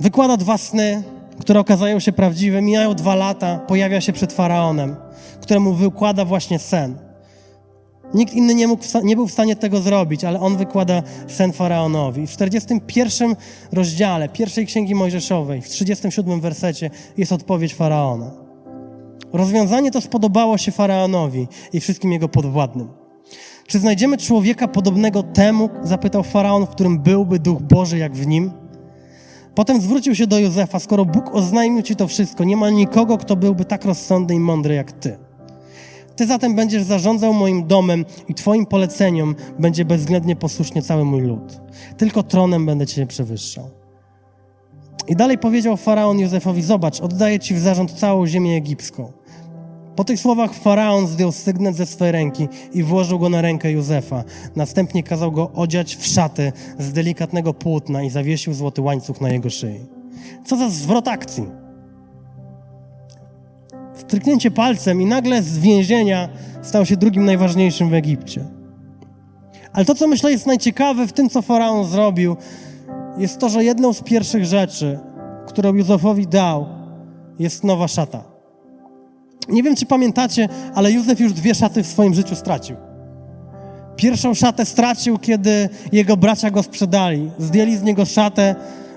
[0.00, 1.02] Wykłada dwa sny,
[1.40, 2.62] które okazają się prawdziwe.
[2.62, 4.96] Mijają dwa lata, pojawia się przed faraonem,
[5.40, 6.98] któremu wykłada właśnie sen.
[8.14, 12.26] Nikt inny nie, mógł, nie był w stanie tego zrobić, ale on wykłada sen faraonowi.
[12.26, 13.36] W 41
[13.72, 18.30] rozdziale pierwszej księgi Mojżeszowej, w 37 wersecie jest odpowiedź faraona.
[19.32, 22.88] Rozwiązanie to spodobało się faraonowi i wszystkim jego podwładnym.
[23.66, 28.50] Czy znajdziemy człowieka podobnego temu, zapytał faraon, w którym byłby duch Boży jak w nim?
[29.54, 33.36] Potem zwrócił się do Józefa: Skoro Bóg oznajmił ci to wszystko, nie ma nikogo, kto
[33.36, 35.18] byłby tak rozsądny i mądry jak ty.
[36.16, 41.60] Ty zatem będziesz zarządzał moim domem i Twoim poleceniom będzie bezwzględnie posłusznie cały mój lud.
[41.96, 43.70] Tylko tronem będę Cię przewyższał.
[45.08, 49.12] I dalej powiedział faraon Józefowi: Zobacz, oddaję Ci w zarząd całą ziemię egipską.
[49.96, 54.24] Po tych słowach faraon zdjął sygnet ze swej ręki i włożył go na rękę Józefa.
[54.56, 59.50] Następnie kazał go odziać w szaty z delikatnego płótna i zawiesił złoty łańcuch na jego
[59.50, 59.80] szyi.
[60.44, 61.63] Co za zwrot akcji!
[63.94, 66.28] Stryknięcie palcem i nagle z więzienia
[66.62, 68.44] stał się drugim najważniejszym w Egipcie.
[69.72, 72.36] Ale to, co myślę jest najciekawe w tym, co faraon zrobił,
[73.18, 74.98] jest to, że jedną z pierwszych rzeczy,
[75.46, 76.66] którą Józefowi dał,
[77.38, 78.24] jest nowa szata.
[79.48, 82.76] Nie wiem, czy pamiętacie, ale Józef już dwie szaty w swoim życiu stracił.
[83.96, 87.30] Pierwszą szatę stracił, kiedy jego bracia go sprzedali.
[87.38, 88.54] Zdjęli z niego szatę,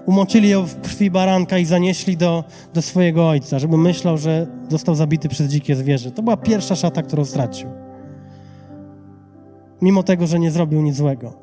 [0.07, 2.43] umoczyli ją w krwi baranka i zanieśli do,
[2.73, 6.11] do swojego ojca, żeby myślał, że został zabity przez dzikie zwierzę.
[6.11, 7.69] To była pierwsza szata, którą stracił.
[9.81, 11.33] Mimo tego, że nie zrobił nic złego.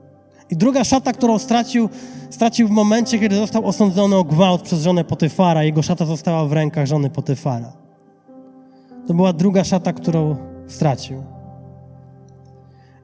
[0.51, 1.89] I druga szata, którą stracił,
[2.31, 5.65] stracił w momencie, kiedy został osądzony o gwałt przez żonę Potyfara.
[5.65, 7.73] Jego szata została w rękach żony Potyfara.
[9.07, 11.23] To była druga szata, którą stracił.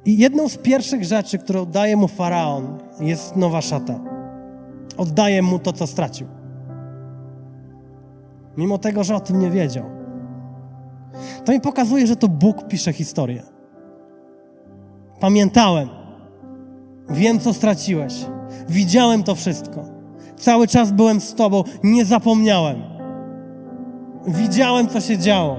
[0.04, 4.19] I jedną z pierwszych rzeczy, którą daje mu faraon, jest nowa szata.
[4.96, 6.26] Oddaje mu to, co stracił.
[8.56, 9.84] Mimo tego, że o tym nie wiedział.
[11.44, 13.42] To mi pokazuje, że to Bóg pisze historię.
[15.20, 15.88] Pamiętałem.
[17.10, 18.14] Wiem, co straciłeś.
[18.68, 19.84] Widziałem to wszystko.
[20.36, 21.64] Cały czas byłem z Tobą.
[21.82, 22.82] Nie zapomniałem.
[24.26, 25.56] Widziałem, co się działo.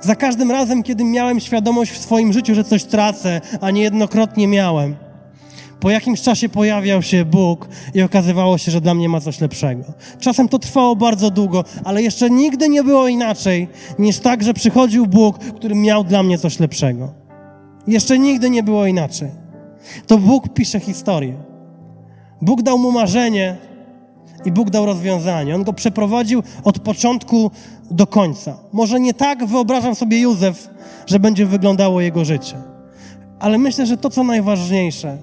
[0.00, 4.96] Za każdym razem, kiedy miałem świadomość w swoim życiu, że coś tracę, a niejednokrotnie miałem,
[5.80, 9.84] po jakimś czasie pojawiał się Bóg i okazywało się, że dla mnie ma coś lepszego.
[10.18, 15.06] Czasem to trwało bardzo długo, ale jeszcze nigdy nie było inaczej niż tak, że przychodził
[15.06, 17.12] Bóg, który miał dla mnie coś lepszego.
[17.86, 19.30] Jeszcze nigdy nie było inaczej.
[20.06, 21.34] To Bóg pisze historię.
[22.42, 23.56] Bóg dał mu marzenie
[24.44, 25.54] i Bóg dał rozwiązanie.
[25.54, 27.50] On go przeprowadził od początku
[27.90, 28.56] do końca.
[28.72, 30.70] Może nie tak wyobrażał sobie Józef,
[31.06, 32.56] że będzie wyglądało jego życie.
[33.38, 35.18] Ale myślę, że to, co najważniejsze,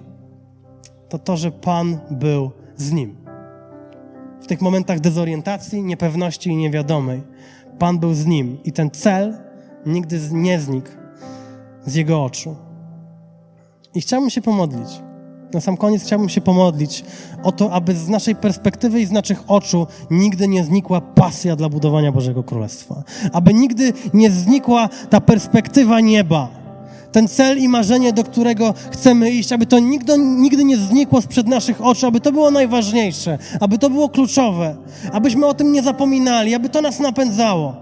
[1.10, 3.16] to to, że Pan był z nim.
[4.42, 7.22] W tych momentach dezorientacji, niepewności i niewiadomej,
[7.80, 9.38] Pan był z nim i ten cel
[9.86, 10.90] nigdy nie znikł
[11.86, 12.56] z jego oczu.
[13.96, 15.02] I chciałbym się pomodlić.
[15.54, 17.04] Na sam koniec chciałbym się pomodlić
[17.44, 21.70] o to, aby z naszej perspektywy i z naszych oczu nigdy nie znikła pasja dla
[21.70, 23.04] budowania Bożego Królestwa.
[23.34, 26.67] Aby nigdy nie znikła ta perspektywa nieba.
[27.12, 31.48] Ten cel i marzenie, do którego chcemy iść, aby to nigdy, nigdy nie znikło sprzed
[31.48, 34.76] naszych oczu, aby to było najważniejsze, aby to było kluczowe,
[35.12, 37.76] abyśmy o tym nie zapominali, aby to nas napędzało.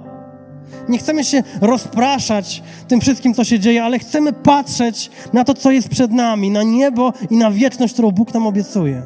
[0.89, 5.71] Nie chcemy się rozpraszać tym wszystkim, co się dzieje, ale chcemy patrzeć na to, co
[5.71, 9.01] jest przed nami, na niebo i na wieczność, którą Bóg nam obiecuje.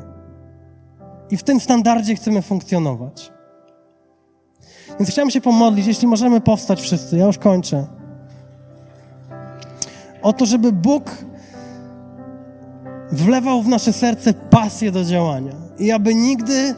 [1.32, 3.32] I w tym standardzie chcemy funkcjonować.
[5.00, 7.99] Więc chciałem się pomodlić, jeśli możemy powstać wszyscy, ja już kończę.
[10.22, 11.12] O to, żeby Bóg
[13.12, 16.76] wlewał w nasze serce pasję do działania i aby nigdy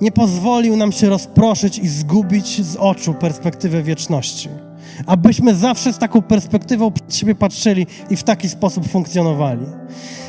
[0.00, 4.48] nie pozwolił nam się rozproszyć i zgubić z oczu perspektywę wieczności.
[5.06, 9.66] Abyśmy zawsze z taką perspektywą przed siebie patrzyli i w taki sposób funkcjonowali.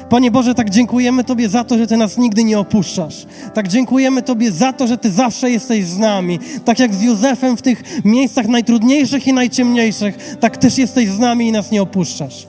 [0.10, 3.26] Panie Boże, tak dziękujemy Tobie za to, że Ty nas nigdy nie opuszczasz.
[3.54, 6.40] Tak dziękujemy Tobie za to, że Ty zawsze jesteś z nami.
[6.66, 11.48] Tak jak z Józefem w tych miejscach najtrudniejszych i najciemniejszych, tak też jesteś z nami
[11.48, 12.48] i nas nie opuszczasz.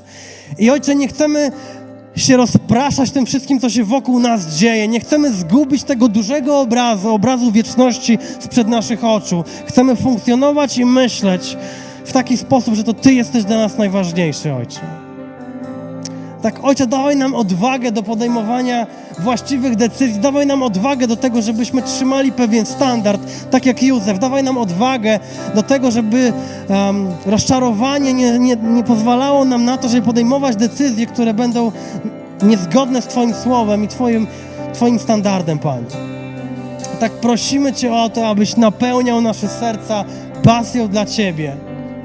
[0.59, 1.53] I Ojcze, nie chcemy
[2.17, 4.89] się rozpraszać tym wszystkim, co się wokół nas dzieje.
[4.89, 9.45] Nie chcemy zgubić tego dużego obrazu, obrazu wieczności sprzed naszych oczu.
[9.67, 11.57] Chcemy funkcjonować i myśleć
[12.05, 14.81] w taki sposób, że to Ty jesteś dla nas najważniejszy, Ojcze.
[16.43, 18.87] Tak, Ojcze, dawaj nam odwagę do podejmowania
[19.19, 20.21] właściwych decyzji.
[20.21, 24.19] Dawaj nam odwagę do tego, żebyśmy trzymali pewien standard, tak jak Józef.
[24.19, 25.21] Dawaj nam odwagę
[25.55, 26.33] do tego, żeby
[26.69, 31.73] um, rozczarowanie nie, nie, nie pozwalało nam na to, żeby podejmować decyzje, które będą
[32.43, 34.27] niezgodne z Twoim słowem i Twoim,
[34.75, 35.87] twoim standardem, Panie.
[37.01, 40.05] Tak prosimy Cię o to, abyś napełniał nasze serca
[40.43, 41.57] pasją dla Ciebie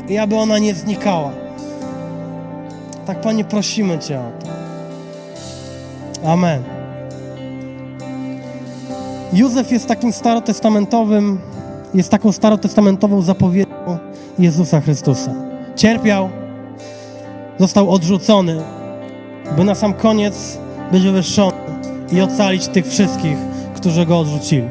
[0.09, 1.31] i aby ona nie znikała
[3.05, 4.47] Tak, Panie, prosimy Cię o to.
[6.31, 6.63] Amen.
[9.33, 11.39] Józef jest takim starotestamentowym,
[11.93, 13.97] jest taką starotestamentową zapowiedzią
[14.39, 15.33] Jezusa Chrystusa.
[15.75, 16.29] Cierpiał,
[17.59, 18.63] został odrzucony,
[19.57, 20.57] by na sam koniec
[20.91, 21.57] być wywyższony
[22.11, 23.37] i ocalić tych wszystkich,
[23.75, 24.67] którzy go odrzucili.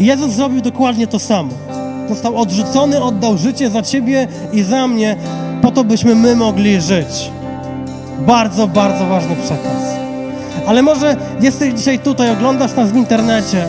[0.00, 1.69] Jezus zrobił dokładnie to samo.
[2.10, 5.16] Został odrzucony, oddał życie za ciebie i za mnie,
[5.62, 7.30] po to byśmy my mogli żyć.
[8.26, 9.82] Bardzo, bardzo ważny przekaz.
[10.66, 13.64] Ale może jesteś dzisiaj tutaj, oglądasz nas w internecie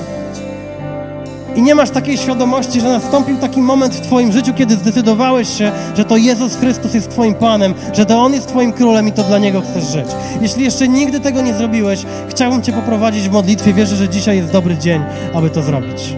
[1.56, 5.72] i nie masz takiej świadomości, że nastąpił taki moment w Twoim życiu, kiedy zdecydowałeś się,
[5.98, 9.24] że to Jezus Chrystus jest Twoim Panem, że to On jest Twoim Królem i to
[9.24, 10.06] dla Niego chcesz żyć.
[10.42, 13.74] Jeśli jeszcze nigdy tego nie zrobiłeś, chciałbym Cię poprowadzić w modlitwie.
[13.74, 15.02] Wierzę, że dzisiaj jest dobry dzień,
[15.34, 16.14] aby to zrobić.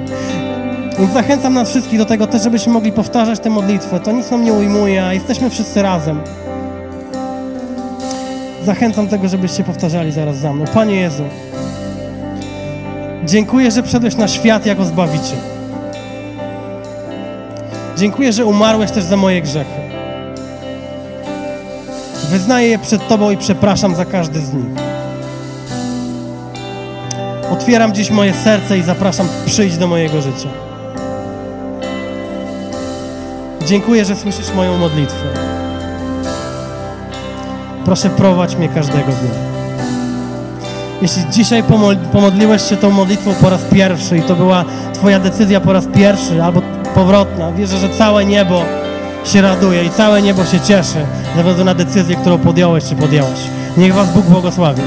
[0.99, 3.99] Więc zachęcam nas wszystkich do tego też, żebyśmy mogli powtarzać tę modlitwę.
[3.99, 6.21] To nic nam nie ujmuje, a jesteśmy wszyscy razem.
[8.65, 10.65] Zachęcam tego, żebyście powtarzali zaraz za mną.
[10.73, 11.23] Panie Jezu,
[13.25, 15.37] dziękuję, że przyszedłeś na świat jako Zbawiciel.
[17.97, 19.83] Dziękuję, że umarłeś też za moje grzechy.
[22.29, 24.65] Wyznaję je przed Tobą i przepraszam za każdy z nich.
[27.51, 30.62] Otwieram dziś moje serce i zapraszam, przyjdź do mojego życia.
[33.65, 35.27] Dziękuję, że słyszysz moją modlitwę.
[37.85, 39.53] Proszę, prowadź mnie każdego dnia.
[41.01, 41.63] Jeśli dzisiaj
[42.11, 46.43] pomodliłeś się tą modlitwą po raz pierwszy i to była Twoja decyzja po raz pierwszy
[46.43, 46.61] albo
[46.95, 48.65] powrotna, wierzę, że całe niebo
[49.25, 51.05] się raduje i całe niebo się cieszy
[51.35, 53.39] ze względu na decyzję, którą podjąłeś czy podjęłaś.
[53.77, 54.81] Niech Was Bóg błogosławi.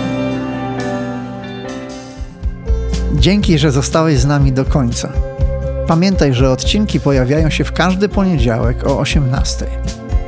[3.14, 5.25] Dzięki, że zostałeś z nami do końca.
[5.86, 9.66] Pamiętaj, że odcinki pojawiają się w każdy poniedziałek o 18.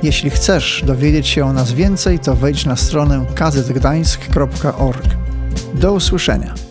[0.03, 5.05] Jeśli chcesz dowiedzieć się o nas więcej, to wejdź na stronę kazetgdańsk.org.
[5.75, 6.68] Do usłyszenia.